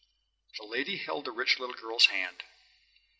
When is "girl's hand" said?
1.75-2.41